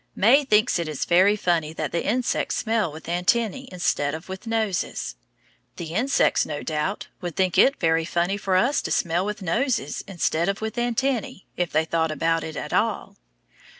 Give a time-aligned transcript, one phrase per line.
[0.15, 4.47] May thinks it is very funny that the insects smell with antennæ instead of with
[4.47, 5.15] noses.
[5.75, 10.03] The insects, no doubt, would think it very funny for us to smell with, noses
[10.07, 13.17] instead of with antennæ, if they thought about it at all.